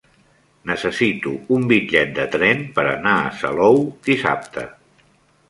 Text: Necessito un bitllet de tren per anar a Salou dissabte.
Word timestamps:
Necessito 0.69 1.33
un 1.57 1.67
bitllet 1.73 2.15
de 2.15 2.25
tren 2.37 2.65
per 2.79 2.87
anar 2.95 3.15
a 3.19 3.29
Salou 3.43 3.79
dissabte. 4.11 4.67